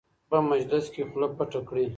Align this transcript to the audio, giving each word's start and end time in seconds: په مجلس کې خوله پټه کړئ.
په 0.29 0.37
مجلس 0.49 0.85
کې 0.93 1.01
خوله 1.09 1.27
پټه 1.37 1.59
کړئ. 1.67 1.85